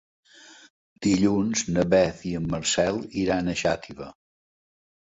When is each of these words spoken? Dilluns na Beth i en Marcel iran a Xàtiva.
Dilluns 1.07 1.63
na 1.75 1.85
Beth 1.93 2.25
i 2.31 2.35
en 2.41 2.51
Marcel 2.55 3.01
iran 3.27 3.47
a 3.47 3.57
Xàtiva. 3.65 4.15